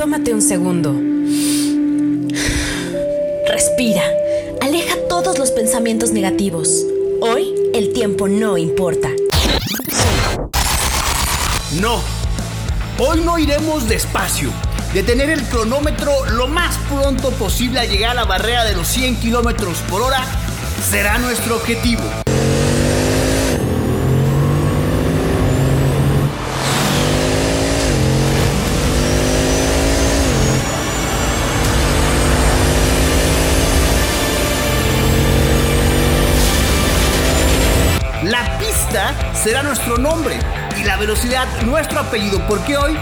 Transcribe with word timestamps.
Tómate 0.00 0.32
un 0.32 0.40
segundo. 0.40 0.94
Respira. 3.46 4.02
Aleja 4.62 4.94
todos 5.10 5.38
los 5.38 5.50
pensamientos 5.50 6.12
negativos. 6.12 6.86
Hoy 7.20 7.52
el 7.74 7.92
tiempo 7.92 8.26
no 8.26 8.56
importa. 8.56 9.10
No. 11.82 12.00
Hoy 12.98 13.20
no 13.20 13.38
iremos 13.38 13.90
despacio. 13.90 14.48
Detener 14.94 15.28
el 15.28 15.42
cronómetro 15.42 16.12
lo 16.30 16.48
más 16.48 16.78
pronto 16.88 17.28
posible 17.32 17.80
a 17.80 17.84
llegar 17.84 18.12
a 18.12 18.14
la 18.14 18.24
barrera 18.24 18.64
de 18.64 18.74
los 18.74 18.88
100 18.88 19.16
kilómetros 19.16 19.80
por 19.90 20.00
hora 20.00 20.24
será 20.90 21.18
nuestro 21.18 21.56
objetivo. 21.56 22.04
Será 39.42 39.62
nuestro 39.62 39.96
nombre 39.96 40.38
y 40.78 40.84
la 40.84 40.96
velocidad 40.96 41.46
nuestro 41.62 42.00
apellido, 42.00 42.44
porque 42.46 42.76
hoy, 42.76 42.96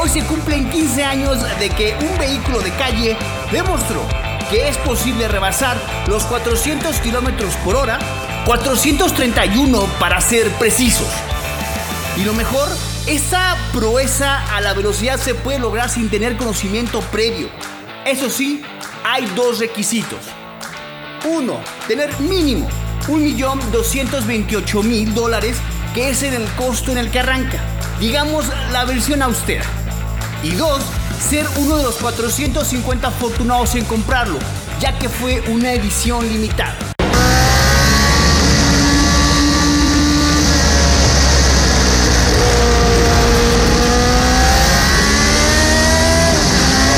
hoy 0.00 0.08
se 0.08 0.24
cumplen 0.24 0.70
15 0.70 1.04
años 1.04 1.58
de 1.58 1.70
que 1.70 1.96
un 2.00 2.18
vehículo 2.18 2.60
de 2.60 2.70
calle 2.72 3.16
demostró 3.50 4.00
que 4.50 4.68
es 4.68 4.76
posible 4.78 5.28
rebasar 5.28 5.76
los 6.06 6.24
400 6.24 6.96
kilómetros 6.98 7.54
por 7.64 7.76
hora, 7.76 7.98
431 8.46 9.80
para 9.98 10.20
ser 10.20 10.48
precisos. 10.52 11.08
Y 12.16 12.24
lo 12.24 12.34
mejor, 12.34 12.68
esa 13.06 13.56
proeza 13.72 14.54
a 14.54 14.60
la 14.60 14.74
velocidad 14.74 15.18
se 15.18 15.34
puede 15.34 15.58
lograr 15.58 15.88
sin 15.88 16.08
tener 16.08 16.36
conocimiento 16.36 17.00
previo. 17.00 17.48
Eso 18.04 18.30
sí, 18.30 18.62
hay 19.04 19.26
dos 19.34 19.58
requisitos. 19.58 20.20
Uno, 21.24 21.60
tener 21.86 22.18
mínimo 22.20 22.68
1.228.000 23.06 25.14
dólares, 25.14 25.56
que 25.94 26.10
es 26.10 26.22
en 26.22 26.34
el 26.34 26.46
costo 26.52 26.92
en 26.92 26.98
el 26.98 27.10
que 27.10 27.20
arranca. 27.20 27.58
Digamos 27.98 28.46
la 28.72 28.84
versión 28.84 29.22
austera. 29.22 29.64
Y 30.42 30.52
dos, 30.52 30.82
ser 31.28 31.46
uno 31.56 31.76
de 31.76 31.82
los 31.82 31.96
450 31.96 33.08
afortunados 33.08 33.74
en 33.74 33.84
comprarlo, 33.84 34.38
ya 34.80 34.98
que 34.98 35.08
fue 35.08 35.42
una 35.48 35.72
edición 35.72 36.26
limitada. 36.28 36.76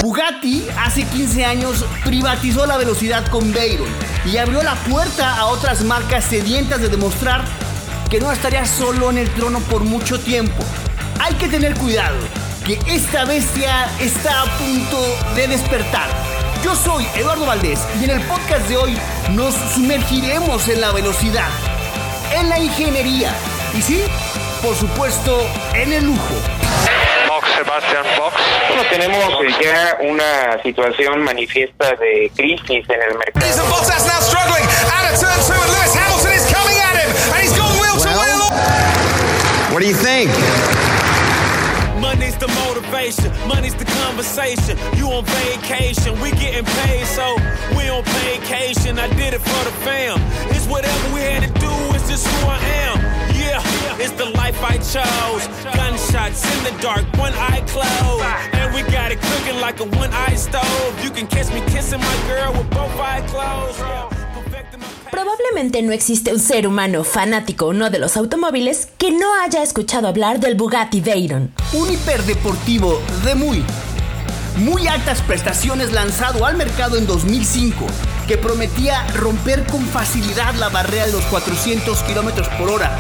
Bugatti 0.02 0.66
hace 0.78 1.04
15 1.04 1.44
años 1.44 1.84
privatizó 2.04 2.66
la 2.66 2.76
velocidad 2.76 3.26
con 3.28 3.52
Veyron 3.52 3.88
y 4.30 4.36
abrió 4.36 4.62
la 4.62 4.74
puerta 4.74 5.36
a 5.36 5.46
otras 5.46 5.82
marcas 5.82 6.24
sedientas 6.24 6.80
de 6.80 6.88
demostrar 6.88 7.44
que 8.12 8.20
no 8.20 8.30
estaría 8.30 8.66
solo 8.66 9.08
en 9.08 9.16
el 9.16 9.30
trono 9.30 9.58
por 9.60 9.84
mucho 9.84 10.20
tiempo. 10.20 10.62
Hay 11.18 11.32
que 11.36 11.48
tener 11.48 11.72
cuidado, 11.72 12.18
que 12.66 12.78
esta 12.86 13.24
bestia 13.24 13.88
está 14.00 14.42
a 14.42 14.58
punto 14.58 14.98
de 15.34 15.48
despertar. 15.48 16.10
Yo 16.62 16.76
soy 16.76 17.06
Eduardo 17.16 17.46
Valdés 17.46 17.80
y 17.98 18.04
en 18.04 18.10
el 18.10 18.20
podcast 18.26 18.68
de 18.68 18.76
hoy 18.76 18.98
nos 19.30 19.54
sumergiremos 19.54 20.68
en 20.68 20.82
la 20.82 20.92
velocidad, 20.92 21.48
en 22.36 22.50
la 22.50 22.58
ingeniería 22.58 23.32
y 23.72 23.80
sí, 23.80 24.02
por 24.60 24.76
supuesto, 24.76 25.40
en 25.72 25.94
el 25.94 26.04
lujo. 26.04 26.34
Fox, 27.28 27.48
Sebastian 27.56 28.04
Fox. 28.18 28.36
Bueno, 28.68 28.82
tenemos 28.90 29.24
eh, 29.42 29.54
ya 29.64 29.96
una 30.02 30.62
situación 30.62 31.22
manifiesta 31.22 31.94
de 31.94 32.30
crisis 32.36 32.84
en 32.90 33.02
el 33.08 33.16
mercado. 33.16 33.46
Do 39.82 39.88
you 39.88 39.94
think? 39.94 40.30
Money's 42.00 42.36
the 42.36 42.46
motivation, 42.66 43.32
money's 43.48 43.74
the 43.74 43.84
conversation. 43.84 44.78
You 44.96 45.08
on 45.08 45.24
vacation, 45.24 46.20
we 46.20 46.30
getting 46.32 46.64
paid, 46.64 47.04
so 47.06 47.34
we 47.76 47.88
on 47.88 48.04
vacation. 48.22 48.98
I 49.00 49.08
did 49.16 49.34
it 49.34 49.40
for 49.40 49.64
the 49.64 49.74
fam. 49.82 50.20
It's 50.54 50.66
whatever 50.68 51.14
we 51.14 51.20
had 51.20 51.42
to 51.42 51.52
do, 51.58 51.72
it's 51.96 52.08
just 52.08 52.28
who 52.28 52.46
I 52.46 52.58
am. 52.86 52.96
Yeah, 53.34 53.60
it's 53.98 54.12
the 54.12 54.26
life 54.26 54.62
I 54.62 54.76
chose. 54.78 55.42
Gunshots 55.74 56.46
in 56.54 56.62
the 56.62 56.80
dark, 56.80 57.04
one 57.18 57.34
eye 57.34 57.64
closed. 57.66 58.24
And 58.54 58.72
we 58.72 58.82
got 58.92 59.10
it 59.10 59.20
cooking 59.20 59.60
like 59.60 59.80
a 59.80 59.84
one 59.98 60.12
eye 60.12 60.36
stove. 60.36 61.02
You 61.02 61.10
can 61.10 61.26
kiss 61.26 61.52
me 61.52 61.60
kissing 61.62 61.98
my 61.98 62.16
girl 62.28 62.52
with 62.52 62.70
both 62.70 62.94
eyes 63.00 63.28
closed. 63.28 64.11
Probablemente 65.22 65.82
no 65.82 65.92
existe 65.92 66.32
un 66.32 66.40
ser 66.40 66.66
humano 66.66 67.04
fanático 67.04 67.66
o 67.66 67.72
no 67.72 67.90
de 67.90 68.00
los 68.00 68.16
automóviles 68.16 68.88
que 68.98 69.12
no 69.12 69.40
haya 69.40 69.62
escuchado 69.62 70.08
hablar 70.08 70.40
del 70.40 70.56
Bugatti 70.56 71.00
Veyron. 71.00 71.54
Un 71.74 71.92
hiperdeportivo 71.92 73.00
de 73.24 73.36
muy, 73.36 73.64
muy 74.56 74.88
altas 74.88 75.22
prestaciones 75.22 75.92
lanzado 75.92 76.44
al 76.44 76.56
mercado 76.56 76.96
en 76.96 77.06
2005, 77.06 77.86
que 78.26 78.36
prometía 78.36 79.06
romper 79.14 79.64
con 79.66 79.82
facilidad 79.82 80.56
la 80.56 80.70
barrera 80.70 81.06
de 81.06 81.12
los 81.12 81.24
400 81.26 82.02
kilómetros 82.02 82.48
por 82.58 82.68
hora, 82.68 82.90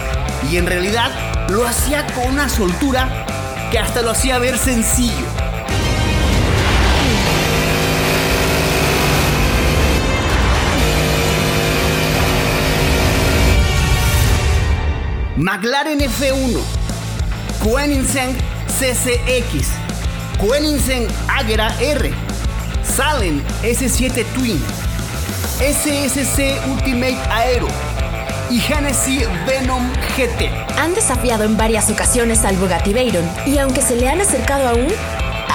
y 0.48 0.58
en 0.58 0.66
realidad 0.66 1.10
lo 1.50 1.66
hacía 1.66 2.06
con 2.14 2.34
una 2.34 2.48
soltura 2.48 3.26
que 3.72 3.80
hasta 3.80 4.00
lo 4.00 4.12
hacía 4.12 4.38
ver 4.38 4.58
sencillo. 4.58 5.41
McLaren 15.42 15.98
F1, 15.98 16.56
Koenigsegg 17.64 18.36
CCX, 18.78 19.70
Koenigsegg 20.38 21.10
Agera 21.26 21.74
R, 21.80 22.12
Salem 22.84 23.42
S7 23.64 24.24
Twin, 24.34 24.62
SSC 25.58 26.60
Ultimate 26.70 27.18
Aero 27.28 27.66
y 28.50 28.60
Hennessy 28.60 29.24
Venom 29.44 29.82
GT. 30.16 30.48
Han 30.78 30.94
desafiado 30.94 31.42
en 31.42 31.56
varias 31.56 31.90
ocasiones 31.90 32.44
al 32.44 32.56
Bugatti 32.56 32.92
Veyron 32.92 33.28
y 33.44 33.58
aunque 33.58 33.82
se 33.82 33.96
le 33.96 34.08
han 34.08 34.20
acercado 34.20 34.68
aún, 34.68 34.92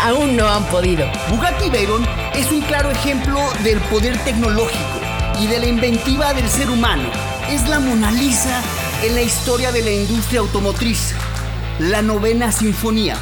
aún 0.03 0.35
no 0.35 0.49
han 0.49 0.65
podido. 0.65 1.05
Bugatti 1.29 1.69
Veyron 1.69 2.05
es 2.35 2.51
un 2.51 2.59
claro 2.59 2.91
ejemplo 2.91 3.39
del 3.63 3.79
poder 3.83 4.17
tecnológico 4.25 4.99
y 5.39 5.47
de 5.47 5.59
la 5.59 5.67
inventiva 5.67 6.33
del 6.33 6.49
ser 6.49 6.69
humano. 6.69 7.09
Es 7.49 7.69
la 7.69 7.79
Mona 7.79 8.11
Lisa 8.11 8.61
en 9.03 9.15
la 9.15 9.21
historia 9.21 9.71
de 9.71 9.81
la 9.81 9.91
industria 9.91 10.39
automotriz. 10.39 11.13
La 11.79 12.01
novena 12.01 12.51
sinfonía. 12.51 13.15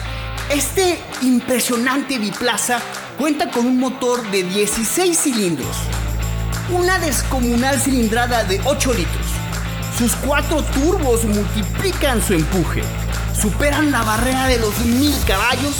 Este 0.49 0.97
impresionante 1.21 2.17
biplaza 2.17 2.79
cuenta 3.17 3.51
con 3.51 3.65
un 3.65 3.77
motor 3.79 4.29
de 4.31 4.43
16 4.43 5.17
cilindros, 5.17 5.75
una 6.69 6.97
descomunal 6.99 7.77
cilindrada 7.79 8.43
de 8.45 8.61
8 8.63 8.93
litros. 8.93 9.25
Sus 9.97 10.13
cuatro 10.13 10.63
turbos 10.63 11.25
multiplican 11.25 12.21
su 12.21 12.33
empuje, 12.33 12.83
superan 13.39 13.91
la 13.91 14.03
barrera 14.03 14.47
de 14.47 14.59
los 14.59 14.77
1000 14.79 15.13
caballos 15.25 15.75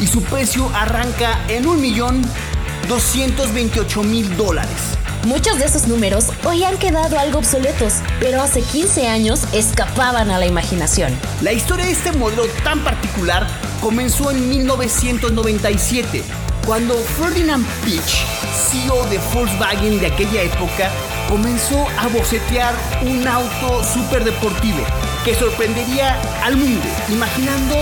y 0.00 0.06
su 0.06 0.22
precio 0.22 0.70
arranca 0.74 1.44
en 1.48 1.64
1.228.000 1.64 4.36
dólares. 4.36 4.96
Muchos 5.26 5.58
de 5.58 5.64
esos 5.64 5.88
números 5.88 6.26
hoy 6.44 6.62
han 6.62 6.78
quedado 6.78 7.18
algo 7.18 7.40
obsoletos, 7.40 7.94
pero 8.20 8.40
hace 8.40 8.62
15 8.62 9.08
años 9.08 9.42
escapaban 9.52 10.30
a 10.30 10.38
la 10.38 10.46
imaginación. 10.46 11.12
La 11.42 11.52
historia 11.52 11.84
de 11.84 11.90
este 11.90 12.12
modelo 12.12 12.44
tan 12.62 12.84
particular 12.84 13.44
comenzó 13.80 14.30
en 14.30 14.48
1997, 14.48 16.22
cuando 16.64 16.94
Ferdinand 16.94 17.66
Piech, 17.84 18.24
CEO 18.70 19.04
de 19.06 19.18
Volkswagen 19.34 19.98
de 19.98 20.06
aquella 20.06 20.42
época, 20.42 20.92
comenzó 21.28 21.88
a 21.98 22.06
bocetear 22.06 22.72
un 23.02 23.26
auto 23.26 23.82
superdeportivo 23.82 24.78
que 25.24 25.34
sorprendería 25.34 26.20
al 26.44 26.56
mundo, 26.56 26.86
imaginando 27.08 27.74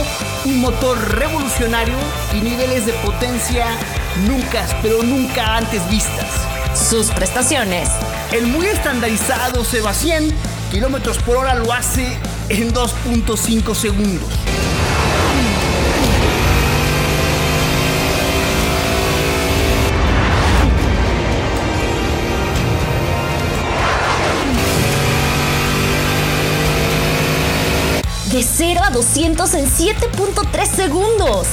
un 0.46 0.60
motor 0.62 0.96
revolucionario 1.18 1.98
y 2.32 2.40
niveles 2.40 2.86
de 2.86 2.94
potencia 3.04 3.66
nunca, 4.26 4.66
pero 4.80 5.02
nunca 5.02 5.58
antes 5.58 5.86
vistas. 5.90 6.53
Sus 6.74 7.10
prestaciones. 7.10 7.88
El 8.32 8.48
muy 8.48 8.66
estandarizado 8.66 9.64
Seba 9.64 9.94
100 9.94 10.34
kilómetros 10.72 11.18
por 11.18 11.36
hora 11.36 11.54
lo 11.54 11.72
hace 11.72 12.18
en 12.48 12.74
2.5 12.74 13.74
segundos. 13.74 14.28
De 28.32 28.42
0 28.42 28.80
a 28.82 28.90
200 28.90 29.54
en 29.54 29.66
7.3 29.66 30.66
segundos. 30.66 31.46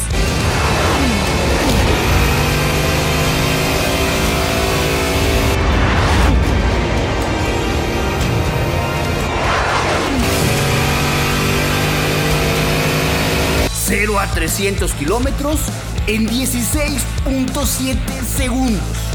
0 13.91 14.19
a 14.21 14.27
300 14.27 14.93
kilómetros 14.93 15.59
en 16.07 16.25
16.7 16.25 18.23
segundos. 18.23 19.10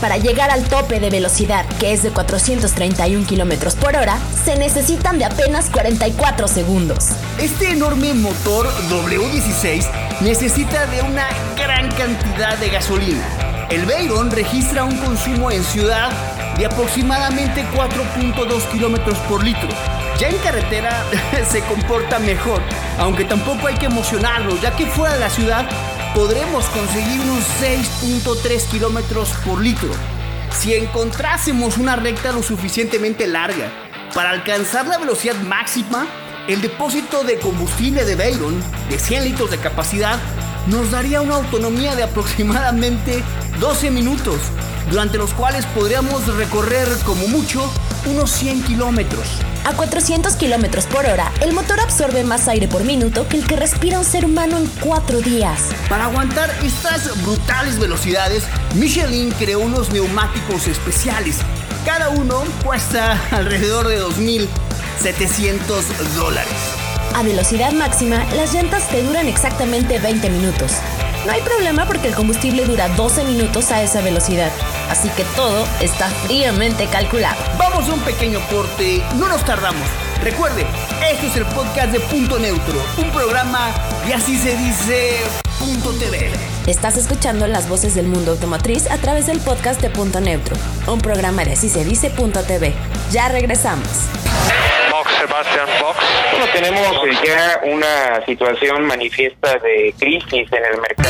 Para 0.00 0.16
llegar 0.16 0.50
al 0.50 0.64
tope 0.64 0.98
de 0.98 1.10
velocidad, 1.10 1.64
que 1.78 1.92
es 1.92 2.02
de 2.02 2.10
431 2.10 3.24
km 3.24 3.72
por 3.76 3.94
hora, 3.94 4.18
se 4.44 4.56
necesitan 4.56 5.16
de 5.16 5.26
apenas 5.26 5.70
44 5.70 6.48
segundos. 6.48 7.10
Este 7.38 7.70
enorme 7.70 8.14
motor 8.14 8.66
W16 8.90 9.88
necesita 10.22 10.86
de 10.86 11.02
una 11.02 11.28
gran 11.56 11.88
cantidad 11.92 12.58
de 12.58 12.68
gasolina. 12.68 13.22
El 13.70 13.86
Veyron 13.86 14.32
registra 14.32 14.82
un 14.82 14.96
consumo 14.96 15.52
en 15.52 15.62
ciudad 15.62 16.10
de 16.58 16.66
aproximadamente 16.66 17.64
4.2 17.76 18.72
kilómetros 18.72 19.16
por 19.28 19.44
litro. 19.44 19.68
Ya 20.18 20.30
en 20.30 20.36
carretera 20.38 21.04
se 21.48 21.60
comporta 21.60 22.18
mejor, 22.18 22.60
aunque 22.98 23.24
tampoco 23.24 23.68
hay 23.68 23.76
que 23.76 23.86
emocionarlo, 23.86 24.60
ya 24.60 24.74
que 24.74 24.86
fuera 24.86 25.14
de 25.14 25.20
la 25.20 25.30
ciudad 25.30 25.64
podremos 26.14 26.64
conseguir 26.66 27.20
unos 27.22 27.44
6.3 27.60 28.70
kilómetros 28.70 29.30
por 29.44 29.60
litro. 29.60 29.90
Si 30.50 30.72
encontrásemos 30.72 31.76
una 31.76 31.96
recta 31.96 32.32
lo 32.32 32.42
suficientemente 32.42 33.26
larga 33.26 33.70
para 34.14 34.30
alcanzar 34.30 34.86
la 34.86 34.98
velocidad 34.98 35.34
máxima, 35.42 36.06
el 36.46 36.60
depósito 36.62 37.24
de 37.24 37.38
combustible 37.38 38.04
de 38.04 38.14
Veyron, 38.14 38.62
de 38.88 38.98
100 38.98 39.24
litros 39.24 39.50
de 39.50 39.58
capacidad, 39.58 40.20
nos 40.68 40.92
daría 40.92 41.20
una 41.20 41.34
autonomía 41.34 41.96
de 41.96 42.04
aproximadamente 42.04 43.22
12 43.58 43.90
minutos, 43.90 44.38
durante 44.90 45.18
los 45.18 45.34
cuales 45.34 45.66
podríamos 45.66 46.26
recorrer 46.36 46.88
como 47.04 47.26
mucho 47.26 47.68
unos 48.06 48.30
100 48.30 48.62
kilómetros. 48.62 49.26
A 49.64 49.72
400 49.72 50.36
km 50.36 50.84
por 50.88 51.06
hora, 51.06 51.32
el 51.40 51.54
motor 51.54 51.80
absorbe 51.80 52.22
más 52.22 52.48
aire 52.48 52.68
por 52.68 52.84
minuto 52.84 53.26
que 53.26 53.38
el 53.38 53.46
que 53.46 53.56
respira 53.56 53.98
un 53.98 54.04
ser 54.04 54.26
humano 54.26 54.58
en 54.58 54.66
4 54.66 55.22
días. 55.22 55.58
Para 55.88 56.04
aguantar 56.04 56.50
estas 56.62 57.22
brutales 57.22 57.78
velocidades, 57.78 58.44
Michelin 58.74 59.30
creó 59.30 59.60
unos 59.60 59.90
neumáticos 59.90 60.68
especiales. 60.68 61.38
Cada 61.86 62.10
uno 62.10 62.44
cuesta 62.62 63.18
alrededor 63.30 63.88
de 63.88 64.02
2.700 64.02 65.82
dólares. 66.14 66.52
A 67.14 67.22
velocidad 67.22 67.72
máxima, 67.72 68.22
las 68.34 68.52
llantas 68.52 68.88
te 68.88 69.02
duran 69.02 69.28
exactamente 69.28 69.98
20 69.98 70.28
minutos. 70.28 70.72
No 71.24 71.32
hay 71.32 71.40
problema 71.40 71.86
porque 71.86 72.08
el 72.08 72.14
combustible 72.14 72.66
dura 72.66 72.88
12 72.90 73.24
minutos 73.24 73.70
a 73.70 73.82
esa 73.82 74.02
velocidad, 74.02 74.52
así 74.90 75.08
que 75.10 75.24
todo 75.36 75.66
está 75.80 76.08
fríamente 76.08 76.86
calculado. 76.86 77.36
Vamos 77.58 77.88
a 77.88 77.94
un 77.94 78.00
pequeño 78.00 78.40
corte, 78.50 79.02
no 79.16 79.28
nos 79.28 79.42
tardamos. 79.42 79.88
Recuerde, 80.22 80.66
esto 81.10 81.26
es 81.26 81.36
el 81.36 81.46
podcast 81.46 81.92
de 81.92 82.00
Punto 82.00 82.38
Neutro, 82.38 82.74
un 82.98 83.10
programa 83.10 83.70
y 84.06 84.12
así 84.12 84.36
se 84.36 84.54
dice 84.54 85.16
Punto 85.58 85.92
TV. 85.92 86.30
Estás 86.66 86.98
escuchando 86.98 87.46
las 87.46 87.70
voces 87.70 87.94
del 87.94 88.06
mundo 88.06 88.32
automotriz 88.32 88.90
a 88.90 88.98
través 88.98 89.26
del 89.26 89.40
podcast 89.40 89.80
de 89.80 89.88
Punto 89.88 90.20
Neutro, 90.20 90.56
un 90.86 91.00
programa 91.00 91.44
de 91.46 91.52
así 91.54 91.70
se 91.70 91.86
dice 91.86 92.10
Punto 92.10 92.42
TV. 92.42 92.74
Ya 93.10 93.30
regresamos. 93.30 93.88
Sebastian, 95.26 95.68
Box. 95.80 95.98
Bueno, 96.32 96.46
tenemos 96.52 96.86
ya 97.24 97.60
una 97.64 98.24
situación 98.26 98.84
manifiesta 98.84 99.58
de 99.58 99.94
crisis 99.98 100.52
en 100.52 100.64
el 100.64 100.80
mercado. 100.80 101.08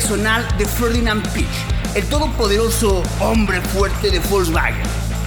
Personal 0.00 0.48
de 0.56 0.64
Ferdinand 0.64 1.22
Pitch, 1.34 1.46
el 1.94 2.06
todopoderoso 2.06 3.02
hombre 3.20 3.60
fuerte 3.60 4.10
de 4.10 4.18
Volkswagen. 4.18 4.82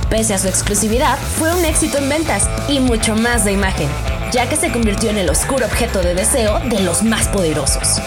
Pese 0.09 0.33
a 0.33 0.39
su 0.39 0.47
exclusividad, 0.47 1.19
fue 1.37 1.53
un 1.53 1.63
éxito 1.63 1.99
en 1.99 2.09
ventas 2.09 2.49
y 2.67 2.79
mucho 2.79 3.15
más 3.15 3.45
de 3.45 3.51
imagen, 3.51 3.87
ya 4.31 4.49
que 4.49 4.55
se 4.55 4.71
convirtió 4.71 5.11
en 5.11 5.19
el 5.19 5.29
oscuro 5.29 5.67
objeto 5.67 6.01
de 6.01 6.15
deseo 6.15 6.59
de 6.71 6.79
los 6.79 7.03
más 7.03 7.27
poderosos. 7.27 8.01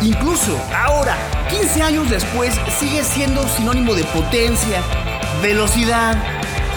Incluso 0.00 0.56
ahora, 0.72 1.16
15 1.50 1.82
años 1.82 2.08
después, 2.08 2.54
sigue 2.78 3.02
siendo 3.02 3.42
sinónimo 3.48 3.96
de 3.96 4.04
potencia, 4.04 4.80
velocidad, 5.42 6.16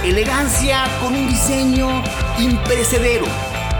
elegancia 0.03 0.85
con 0.99 1.13
un 1.13 1.29
diseño 1.29 2.01
imperecedero. 2.39 3.25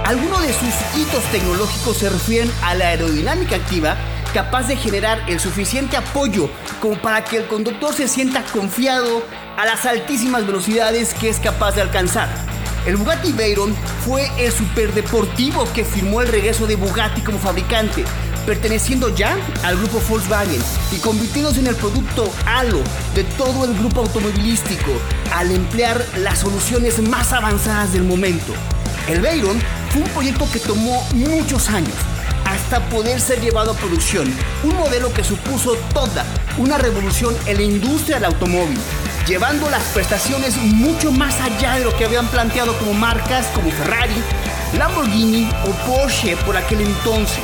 Algunos 0.05 0.43
de 0.43 0.53
sus 0.53 0.73
hitos 0.95 1.23
tecnológicos 1.31 1.97
se 1.97 2.09
refieren 2.09 2.51
a 2.61 2.75
la 2.75 2.89
aerodinámica 2.89 3.55
activa 3.55 3.97
capaz 4.33 4.67
de 4.67 4.75
generar 4.75 5.23
el 5.27 5.39
suficiente 5.39 5.97
apoyo 5.97 6.49
como 6.79 6.95
para 7.01 7.23
que 7.23 7.37
el 7.37 7.47
conductor 7.47 7.93
se 7.93 8.07
sienta 8.07 8.43
confiado 8.43 9.23
a 9.57 9.65
las 9.65 9.85
altísimas 9.85 10.45
velocidades 10.45 11.13
que 11.13 11.29
es 11.29 11.39
capaz 11.39 11.75
de 11.75 11.81
alcanzar. 11.81 12.29
El 12.85 12.97
Bugatti 12.97 13.31
Veyron 13.31 13.75
fue 14.05 14.27
el 14.39 14.51
superdeportivo 14.51 15.71
que 15.73 15.85
firmó 15.85 16.21
el 16.21 16.29
regreso 16.29 16.65
de 16.65 16.75
Bugatti 16.75 17.21
como 17.21 17.37
fabricante, 17.37 18.03
perteneciendo 18.45 19.13
ya 19.15 19.37
al 19.63 19.77
grupo 19.77 20.01
Volkswagen 20.09 20.61
y 20.91 20.97
convirtiéndose 20.97 21.59
en 21.59 21.67
el 21.67 21.75
producto 21.75 22.31
halo 22.45 22.81
de 23.13 23.23
todo 23.23 23.65
el 23.65 23.77
grupo 23.77 24.01
automovilístico 24.01 24.91
al 25.35 25.51
emplear 25.51 26.03
las 26.17 26.39
soluciones 26.39 26.99
más 27.07 27.33
avanzadas 27.33 27.93
del 27.93 28.03
momento. 28.03 28.53
El 29.07 29.21
Veyron 29.21 29.61
fue 29.91 30.01
un 30.01 30.09
proyecto 30.09 30.47
que 30.51 30.59
tomó 30.59 31.03
muchos 31.13 31.69
años 31.69 31.93
poder 32.79 33.19
ser 33.19 33.41
llevado 33.41 33.71
a 33.71 33.75
producción, 33.75 34.33
un 34.63 34.75
modelo 34.75 35.13
que 35.13 35.23
supuso 35.23 35.75
toda 35.93 36.25
una 36.57 36.77
revolución 36.77 37.35
en 37.45 37.57
la 37.57 37.63
industria 37.63 38.15
del 38.15 38.25
automóvil, 38.25 38.77
llevando 39.27 39.69
las 39.69 39.83
prestaciones 39.93 40.55
mucho 40.57 41.11
más 41.11 41.35
allá 41.41 41.75
de 41.75 41.83
lo 41.83 41.95
que 41.97 42.05
habían 42.05 42.27
planteado 42.27 42.77
como 42.77 42.93
marcas 42.93 43.47
como 43.53 43.71
Ferrari, 43.71 44.23
Lamborghini 44.77 45.49
o 45.65 45.71
Porsche 45.85 46.37
por 46.37 46.55
aquel 46.55 46.81
entonces. 46.81 47.43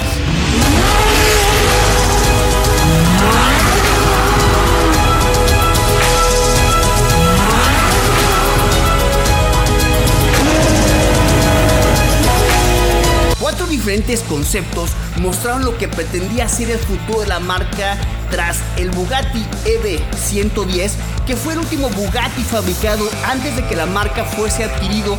Diferentes 13.87 14.19
conceptos 14.23 14.89
mostraron 15.21 15.63
lo 15.63 15.77
que 15.77 15.87
pretendía 15.87 16.49
ser 16.49 16.69
el 16.71 16.77
futuro 16.77 17.21
de 17.21 17.27
la 17.27 17.39
marca 17.39 17.97
tras 18.29 18.57
el 18.75 18.91
Bugatti 18.91 19.45
EV110, 19.63 20.91
que 21.25 21.37
fue 21.37 21.53
el 21.53 21.59
último 21.59 21.87
Bugatti 21.91 22.43
fabricado 22.43 23.09
antes 23.25 23.55
de 23.55 23.65
que 23.65 23.77
la 23.77 23.85
marca 23.85 24.25
fuese 24.25 24.65
adquirido 24.65 25.17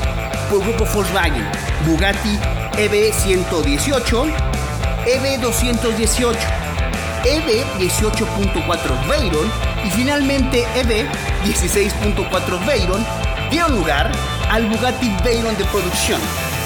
por 0.51 0.61
grupo 0.61 0.85
Volkswagen. 0.85 1.49
Bugatti 1.87 2.39
EV118, 2.77 4.35
EV218, 5.07 6.37
EV18.4 7.25 9.09
Veyron 9.09 9.51
y 9.87 9.91
finalmente 9.93 10.67
EV16.4 10.77 12.67
Veyron 12.67 13.07
dieron 13.51 13.77
lugar 13.77 14.13
al 14.51 14.67
Bugatti 14.67 15.11
Veyron 15.25 15.57
de 15.57 15.65
producción. 15.65 16.21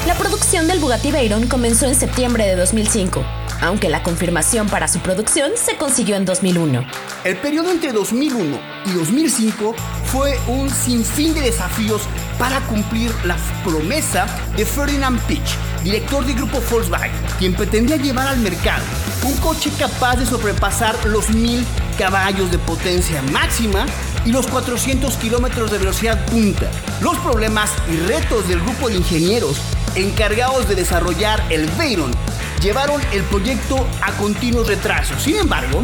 La 0.06 0.16
producción 0.16 0.66
del 0.66 0.80
Bugatti 0.80 1.12
Veyron 1.12 1.46
comenzó 1.46 1.86
en 1.86 1.94
septiembre 1.94 2.44
de 2.44 2.56
2005, 2.56 3.24
aunque 3.60 3.88
la 3.88 4.02
confirmación 4.02 4.68
para 4.68 4.88
su 4.88 4.98
producción 4.98 5.52
se 5.54 5.76
consiguió 5.76 6.16
en 6.16 6.24
2001. 6.24 6.84
El 7.22 7.36
periodo 7.36 7.70
entre 7.70 7.92
2001 7.92 8.58
y 8.86 8.90
2005 8.94 9.76
fue 10.06 10.36
un 10.48 10.68
sinfín 10.70 11.34
de 11.34 11.42
desafíos 11.42 12.02
para 12.36 12.60
cumplir 12.62 13.12
la 13.24 13.36
promesa 13.62 14.26
de 14.56 14.66
Ferdinand 14.66 15.20
Pitch, 15.26 15.56
director 15.84 16.26
del 16.26 16.34
grupo 16.34 16.60
Volkswagen, 16.68 17.12
quien 17.38 17.54
pretendía 17.54 17.96
llevar 17.96 18.26
al 18.26 18.38
mercado 18.38 18.82
un 19.24 19.36
coche 19.36 19.70
capaz 19.78 20.16
de 20.16 20.26
sobrepasar 20.26 20.96
los 21.06 21.30
1000 21.30 21.64
caballos 21.96 22.50
de 22.50 22.58
potencia 22.58 23.22
máxima 23.30 23.86
y 24.24 24.32
los 24.32 24.48
400 24.48 25.16
kilómetros 25.18 25.70
de 25.70 25.78
velocidad 25.78 26.26
punta. 26.26 26.68
Los 27.00 27.16
problemas 27.18 27.70
y 27.88 27.96
retos 28.08 28.48
del 28.48 28.60
grupo 28.60 28.88
de 28.88 28.96
ingenieros 28.96 29.60
encargados 29.94 30.68
de 30.68 30.74
desarrollar 30.74 31.42
el 31.50 31.66
Veyron 31.72 32.12
llevaron 32.60 33.00
el 33.12 33.22
proyecto 33.24 33.86
a 34.00 34.12
continuos 34.12 34.66
retrasos. 34.68 35.22
Sin 35.22 35.36
embargo, 35.36 35.82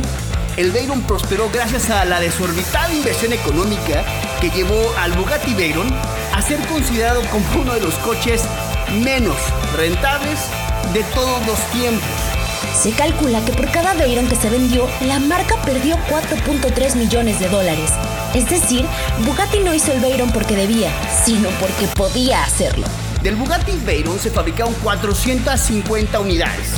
el 0.56 0.72
Veyron 0.72 1.02
prosperó 1.02 1.50
gracias 1.50 1.90
a 1.90 2.04
la 2.04 2.20
desorbitada 2.20 2.92
inversión 2.92 3.32
económica 3.32 4.04
que 4.40 4.50
llevó 4.50 4.80
al 4.98 5.12
Bugatti 5.12 5.54
Veyron 5.54 5.88
a 6.32 6.42
ser 6.42 6.58
considerado 6.66 7.22
como 7.30 7.62
uno 7.62 7.74
de 7.74 7.80
los 7.80 7.94
coches 7.96 8.42
menos 9.02 9.36
rentables 9.76 10.38
de 10.92 11.02
todos 11.14 11.46
los 11.46 11.58
tiempos. 11.70 12.08
Se 12.80 12.92
calcula 12.92 13.44
que 13.44 13.52
por 13.52 13.70
cada 13.70 13.94
Veyron 13.94 14.28
que 14.28 14.36
se 14.36 14.50
vendió, 14.50 14.88
la 15.02 15.18
marca 15.18 15.56
perdió 15.62 15.96
4.3 16.08 16.94
millones 16.96 17.40
de 17.40 17.48
dólares. 17.48 17.90
Es 18.34 18.48
decir, 18.48 18.84
Bugatti 19.24 19.58
no 19.60 19.74
hizo 19.74 19.92
el 19.92 20.00
Veyron 20.00 20.30
porque 20.30 20.54
debía, 20.54 20.90
sino 21.24 21.48
porque 21.60 21.86
podía 21.96 22.44
hacerlo. 22.44 22.86
Del 23.28 23.36
Bugatti 23.36 23.72
Veyron 23.84 24.18
se 24.18 24.30
fabricaron 24.30 24.72
450 24.82 26.18
unidades, 26.18 26.70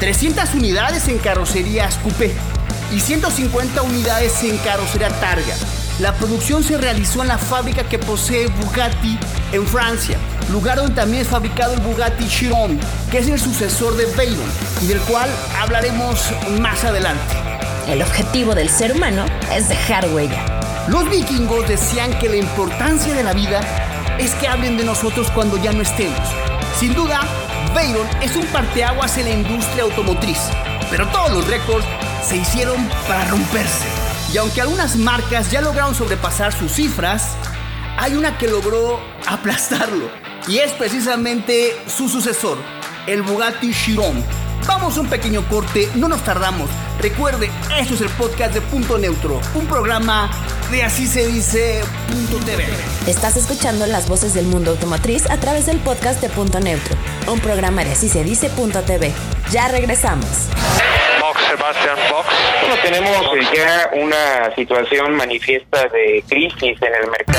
300 0.00 0.54
unidades 0.54 1.06
en 1.08 1.18
carrocerías 1.18 1.96
coupé 1.96 2.32
y 2.90 2.98
150 2.98 3.82
unidades 3.82 4.42
en 4.42 4.56
carrocería 4.56 5.10
targa. 5.20 5.54
La 6.00 6.14
producción 6.14 6.64
se 6.64 6.78
realizó 6.78 7.20
en 7.20 7.28
la 7.28 7.36
fábrica 7.36 7.86
que 7.86 7.98
posee 7.98 8.46
Bugatti 8.46 9.18
en 9.52 9.66
Francia, 9.66 10.16
lugar 10.50 10.78
donde 10.78 10.94
también 10.94 11.24
es 11.24 11.28
fabricado 11.28 11.74
el 11.74 11.80
Bugatti 11.82 12.26
Chiron, 12.26 12.80
que 13.10 13.18
es 13.18 13.28
el 13.28 13.38
sucesor 13.38 13.94
de 13.98 14.06
Veyron 14.16 14.50
y 14.80 14.86
del 14.86 15.00
cual 15.00 15.28
hablaremos 15.60 16.32
más 16.58 16.84
adelante. 16.84 17.34
El 17.86 18.00
objetivo 18.00 18.54
del 18.54 18.70
ser 18.70 18.92
humano 18.92 19.26
es 19.54 19.68
dejar 19.68 20.08
huella. 20.08 20.42
Los 20.88 21.10
vikingos 21.10 21.68
decían 21.68 22.18
que 22.18 22.30
la 22.30 22.36
importancia 22.36 23.12
de 23.12 23.24
la 23.24 23.34
vida 23.34 23.60
es 24.18 24.34
que 24.34 24.48
hablen 24.48 24.76
de 24.76 24.84
nosotros 24.84 25.30
cuando 25.30 25.56
ya 25.56 25.72
no 25.72 25.82
estemos. 25.82 26.18
Sin 26.78 26.94
duda, 26.94 27.20
Veyron 27.74 28.06
es 28.20 28.36
un 28.36 28.46
parteaguas 28.46 29.16
en 29.18 29.24
la 29.24 29.30
industria 29.30 29.84
automotriz, 29.84 30.38
pero 30.90 31.08
todos 31.08 31.32
los 31.32 31.46
récords 31.46 31.86
se 32.26 32.36
hicieron 32.36 32.76
para 33.08 33.24
romperse. 33.26 33.86
Y 34.32 34.38
aunque 34.38 34.60
algunas 34.60 34.96
marcas 34.96 35.50
ya 35.50 35.60
lograron 35.60 35.94
sobrepasar 35.94 36.52
sus 36.52 36.72
cifras, 36.72 37.36
hay 37.98 38.14
una 38.14 38.38
que 38.38 38.48
logró 38.48 39.00
aplastarlo. 39.26 40.08
Y 40.48 40.58
es 40.58 40.72
precisamente 40.72 41.76
su 41.86 42.08
sucesor, 42.08 42.58
el 43.06 43.22
Bugatti 43.22 43.72
Chiron. 43.72 44.24
Vamos 44.66 44.96
a 44.96 45.00
un 45.00 45.08
pequeño 45.08 45.46
corte, 45.48 45.88
no 45.94 46.08
nos 46.08 46.22
tardamos. 46.24 46.70
Recuerde, 47.02 47.50
esto 47.76 47.94
es 47.94 48.00
el 48.00 48.10
podcast 48.10 48.54
de 48.54 48.60
Punto 48.60 48.96
Neutro, 48.96 49.40
un 49.56 49.66
programa 49.66 50.30
de 50.70 50.84
así 50.84 51.08
se 51.08 51.26
dice 51.26 51.82
Punto 52.06 52.36
TV. 52.46 52.64
Estás 53.08 53.36
escuchando 53.36 53.88
las 53.88 54.08
voces 54.08 54.34
del 54.34 54.46
mundo 54.46 54.70
automotriz 54.70 55.28
a 55.28 55.36
través 55.38 55.66
del 55.66 55.78
podcast 55.78 56.20
de 56.20 56.28
Punto 56.28 56.60
Neutro, 56.60 56.94
un 57.26 57.40
programa 57.40 57.82
de 57.82 57.90
así 57.90 58.08
se 58.08 58.22
dice 58.22 58.50
Punto 58.50 58.82
TV. 58.82 59.12
Ya 59.50 59.66
regresamos. 59.66 60.28
Box, 61.20 61.40
Sebastian, 61.48 61.96
box. 62.08 62.28
Bueno, 62.60 62.76
tenemos 62.84 63.50
ya 63.52 63.90
una 63.94 64.54
situación 64.54 65.16
manifiesta 65.16 65.88
de 65.88 66.22
crisis 66.28 66.80
en 66.80 66.94
el 67.02 67.10
mercado. 67.10 67.38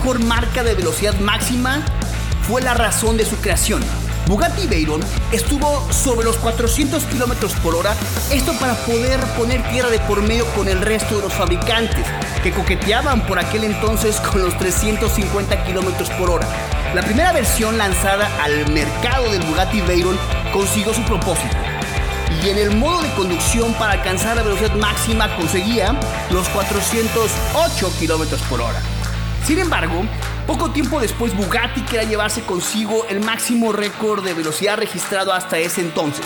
Mejor 0.00 0.24
marca 0.24 0.64
de 0.64 0.74
velocidad 0.74 1.14
máxima 1.20 1.84
fue 2.48 2.62
la 2.62 2.72
razón 2.72 3.18
de 3.18 3.26
su 3.26 3.36
creación. 3.36 3.84
Bugatti 4.26 4.66
Veyron 4.66 5.02
estuvo 5.30 5.86
sobre 5.92 6.24
los 6.24 6.36
400 6.36 7.04
kilómetros 7.04 7.52
por 7.56 7.74
hora, 7.74 7.94
esto 8.32 8.54
para 8.54 8.76
poder 8.86 9.20
poner 9.36 9.62
tierra 9.70 9.90
de 9.90 9.98
por 10.00 10.22
medio 10.22 10.46
con 10.54 10.68
el 10.68 10.80
resto 10.80 11.16
de 11.16 11.24
los 11.24 11.34
fabricantes, 11.34 12.06
que 12.42 12.50
coqueteaban 12.50 13.26
por 13.26 13.38
aquel 13.38 13.64
entonces 13.64 14.16
con 14.20 14.40
los 14.40 14.56
350 14.56 15.64
kilómetros 15.64 16.08
por 16.10 16.30
hora. 16.30 16.48
La 16.94 17.02
primera 17.02 17.32
versión 17.32 17.76
lanzada 17.76 18.30
al 18.42 18.72
mercado 18.72 19.30
del 19.30 19.42
Bugatti 19.42 19.82
Veyron 19.82 20.18
consiguió 20.50 20.94
su 20.94 21.02
propósito, 21.02 21.54
y 22.42 22.48
en 22.48 22.56
el 22.56 22.74
modo 22.74 23.02
de 23.02 23.10
conducción 23.10 23.74
para 23.74 23.92
alcanzar 23.92 24.36
la 24.36 24.44
velocidad 24.44 24.74
máxima 24.76 25.36
conseguía 25.36 25.94
los 26.30 26.48
408 26.48 27.92
kilómetros 27.98 28.40
por 28.42 28.62
hora. 28.62 28.80
Sin 29.44 29.58
embargo, 29.58 30.02
poco 30.46 30.70
tiempo 30.70 31.00
después 31.00 31.36
Bugatti 31.36 31.82
quería 31.82 32.08
llevarse 32.08 32.42
consigo 32.42 33.06
el 33.08 33.20
máximo 33.20 33.72
récord 33.72 34.24
de 34.24 34.34
velocidad 34.34 34.76
registrado 34.76 35.32
hasta 35.32 35.58
ese 35.58 35.80
entonces, 35.80 36.24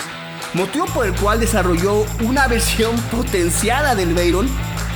motivo 0.53 0.85
por 0.87 1.05
el 1.05 1.13
cual 1.15 1.39
desarrolló 1.39 2.05
una 2.21 2.47
versión 2.49 2.95
potenciada 3.11 3.95
del 3.95 4.13
Veyron 4.13 4.49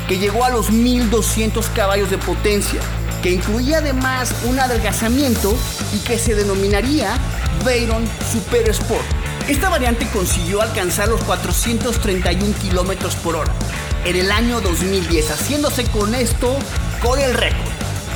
que 0.07 0.17
llegó 0.17 0.43
a 0.43 0.49
los 0.49 0.71
1200 0.71 1.67
caballos 1.69 2.09
de 2.09 2.17
potencia, 2.17 2.81
que 3.21 3.31
incluía 3.31 3.77
además 3.77 4.33
un 4.45 4.59
adelgazamiento 4.59 5.55
y 5.93 5.99
que 5.99 6.17
se 6.17 6.33
denominaría 6.33 7.15
Veyron 7.63 8.03
Super 8.31 8.67
Sport. 8.69 9.05
Esta 9.47 9.69
variante 9.69 10.07
consiguió 10.13 10.61
alcanzar 10.61 11.09
los 11.09 11.23
431 11.23 12.55
kilómetros 12.61 13.15
por 13.15 13.35
hora 13.35 13.53
en 14.05 14.15
el 14.15 14.31
año 14.31 14.61
2010, 14.61 15.31
haciéndose 15.31 15.83
con 15.85 16.15
esto 16.15 16.57
con 17.01 17.19
el 17.19 17.33
récord. 17.33 17.68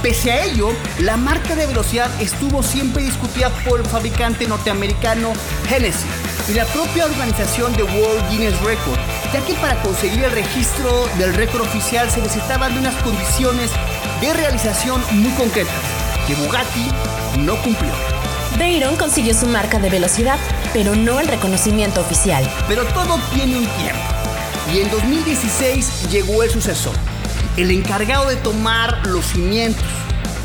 Pese 0.04 0.34
a 0.34 0.44
ello, 0.44 0.68
la 1.00 1.16
marca 1.16 1.56
de 1.56 1.66
velocidad 1.66 2.12
estuvo 2.22 2.62
siempre 2.62 3.04
discutida 3.04 3.50
por 3.64 3.80
el 3.80 3.86
fabricante 3.86 4.46
norteamericano 4.46 5.32
Hennessy 5.72 6.06
y 6.50 6.56
la 6.56 6.66
propia 6.66 7.06
organización 7.06 7.72
de 7.78 7.84
World 7.84 8.30
Guinness 8.30 8.60
Record, 8.60 9.00
ya 9.34 9.40
que 9.46 9.54
para 9.54 9.82
conseguir 9.82 10.26
el 10.26 10.32
registro 10.32 11.08
del 11.18 11.34
récord 11.34 11.62
oficial 11.62 12.12
se 12.12 12.20
necesitaban 12.20 12.74
de 12.74 12.82
unas 12.82 13.02
condiciones 13.02 13.72
de 14.20 14.34
realización 14.34 15.02
muy 15.14 15.32
concretas, 15.36 15.74
que 16.28 16.36
Bugatti 16.36 16.86
no 17.40 17.56
cumplió. 17.62 17.94
Veyron 18.60 18.98
consiguió 18.98 19.34
su 19.34 19.48
marca 19.48 19.80
de 19.80 19.90
velocidad, 19.90 20.38
pero 20.74 20.98
no 20.98 21.22
el 21.22 21.30
reconocimiento 21.30 22.02
oficial. 22.02 22.44
Pero 22.68 22.84
todo 22.88 23.18
tiene 23.34 23.58
un 23.58 23.66
tiempo. 23.68 24.02
Y 24.74 24.80
en 24.80 24.92
2016 24.92 26.10
llegó 26.10 26.44
el 26.44 26.50
sucesor, 26.50 26.94
el 27.58 27.72
encargado 27.72 28.30
de 28.30 28.36
tomar 28.38 29.06
los 29.08 29.26
cimientos, 29.26 29.86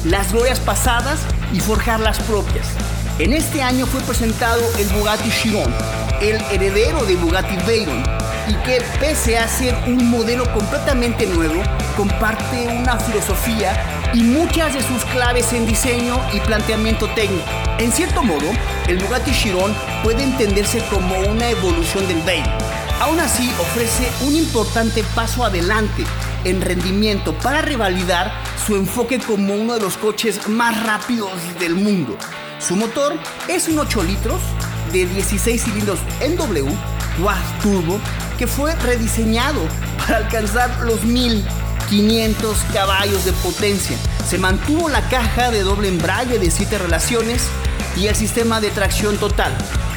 las 0.04 0.32
glorias 0.32 0.60
pasadas 0.60 1.20
y 1.52 1.60
forjar 1.60 2.00
las 2.00 2.18
propias. 2.20 2.66
En 3.18 3.32
este 3.32 3.62
año 3.62 3.86
fue 3.86 4.00
presentado 4.02 4.60
el 4.78 4.86
Bugatti 4.88 5.30
Chiron, 5.30 5.72
el 6.20 6.40
heredero 6.52 7.04
de 7.04 7.16
Bugatti 7.16 7.56
Veyron, 7.66 8.02
y 8.48 8.54
que 8.64 8.82
pese 9.00 9.38
a 9.38 9.48
ser 9.48 9.74
un 9.86 10.10
modelo 10.10 10.50
completamente 10.52 11.26
nuevo, 11.26 11.62
comparte 11.96 12.68
una 12.68 12.98
filosofía 12.98 13.72
y 14.14 14.22
muchas 14.22 14.74
de 14.74 14.82
sus 14.82 15.04
claves 15.06 15.52
en 15.52 15.66
diseño 15.66 16.20
y 16.32 16.40
planteamiento 16.40 17.08
técnico. 17.14 17.44
En 17.78 17.90
cierto 17.90 18.22
modo, 18.22 18.50
el 18.86 18.98
Bugatti 18.98 19.32
Chiron 19.32 19.74
puede 20.02 20.22
entenderse 20.22 20.82
como 20.90 21.18
una 21.18 21.48
evolución 21.48 22.06
del 22.06 22.22
Veyron, 22.22 22.68
Aún 23.00 23.20
así, 23.20 23.48
ofrece 23.60 24.08
un 24.26 24.34
importante 24.34 25.04
paso 25.14 25.44
adelante 25.44 26.04
en 26.44 26.60
rendimiento 26.60 27.32
para 27.38 27.62
revalidar 27.62 28.32
su 28.66 28.76
enfoque 28.76 29.18
como 29.18 29.54
uno 29.54 29.74
de 29.74 29.80
los 29.80 29.96
coches 29.96 30.48
más 30.48 30.84
rápidos 30.84 31.30
del 31.58 31.74
mundo. 31.74 32.16
Su 32.58 32.76
motor 32.76 33.14
es 33.48 33.68
un 33.68 33.78
8 33.78 34.02
litros 34.02 34.40
de 34.92 35.06
16 35.06 35.62
cilindros 35.62 35.98
en 36.20 36.36
W, 36.36 36.66
Quad 37.22 37.36
Turbo, 37.62 38.00
que 38.38 38.46
fue 38.46 38.74
rediseñado 38.76 39.60
para 39.98 40.18
alcanzar 40.18 40.80
los 40.80 41.02
1500 41.04 42.56
caballos 42.72 43.24
de 43.24 43.32
potencia. 43.34 43.96
Se 44.28 44.38
mantuvo 44.38 44.88
la 44.88 45.08
caja 45.08 45.50
de 45.50 45.62
doble 45.62 45.88
embrague 45.88 46.38
de 46.38 46.50
7 46.50 46.78
relaciones 46.78 47.48
y 47.96 48.06
el 48.06 48.14
sistema 48.14 48.60
de 48.60 48.70
tracción 48.70 49.16
total. 49.18 49.52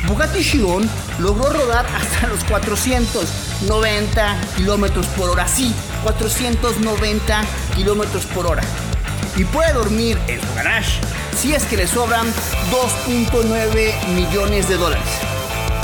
Bugatti 0.07 0.43
Chiron 0.43 0.89
logró 1.19 1.51
rodar 1.51 1.86
hasta 1.86 2.27
los 2.27 2.43
490 2.45 4.41
kilómetros 4.57 5.05
por 5.07 5.29
hora. 5.29 5.48
Sí, 5.48 5.74
490 6.03 7.43
kilómetros 7.75 8.25
por 8.27 8.48
hora. 8.48 8.63
Y 9.36 9.46
puede 9.46 9.74
dormir 9.74 10.17
en 10.27 10.41
su 10.41 10.55
garage 10.55 11.00
si 11.36 11.53
es 11.53 11.63
que 11.65 11.77
le 11.77 11.88
sobran 11.88 12.27
2.9 12.72 14.08
millones 14.13 14.67
de 14.67 14.77
dólares. 14.77 15.08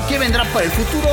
¿Qué 0.08 0.20
vendrá 0.20 0.44
para 0.54 0.66
el 0.66 0.72
futuro? 0.72 1.10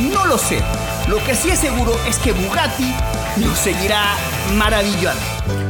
No 0.00 0.26
lo 0.26 0.38
sé. 0.38 0.62
Lo 1.08 1.22
que 1.24 1.34
sí 1.34 1.50
es 1.50 1.58
seguro 1.58 1.94
es 2.08 2.16
que 2.18 2.32
Bugatti 2.32 2.94
nos 3.36 3.58
seguirá 3.58 4.14
maravillando. 4.54 5.20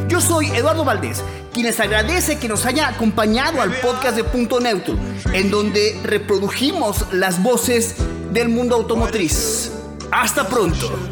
Yo 0.09 0.21
soy 0.21 0.51
Eduardo 0.51 0.85
Valdés, 0.85 1.23
quien 1.53 1.67
les 1.67 1.81
agradece 1.81 2.39
que 2.39 2.49
nos 2.49 2.67
haya 2.67 2.89
acompañado 2.89 3.61
al 3.61 3.73
podcast 3.81 4.17
de 4.17 4.25
Punto 4.25 4.61
Neutro, 4.61 4.95
en 5.33 5.51
donde 5.51 5.99
reprodujimos 6.05 7.07
las 7.13 7.43
voces 7.43 7.97
del 8.31 8.49
mundo 8.49 8.77
automotriz. 8.77 9.73
Hasta 10.11 10.47
pronto. 10.47 11.12